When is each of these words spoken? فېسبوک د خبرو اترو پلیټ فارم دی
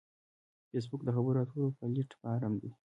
فېسبوک 0.69 1.01
د 1.05 1.09
خبرو 1.15 1.39
اترو 1.43 1.75
پلیټ 1.77 2.09
فارم 2.21 2.53
دی 2.61 2.71